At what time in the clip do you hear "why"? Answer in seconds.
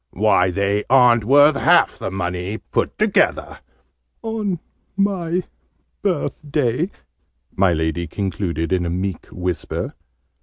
0.09-0.49